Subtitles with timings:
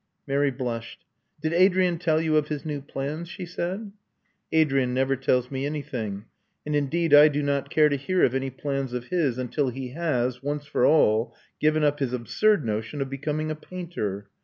[0.25, 1.05] Mary blushed.
[1.43, 3.91] "Did Adrian tell you of his new plans?" she said.
[4.51, 6.25] "Adrian never tells me anything.
[6.65, 9.89] And indeed I do not care to hear of any plans of his until he
[9.89, 14.27] has, once for all, given up his absurd notion of becoming a painter.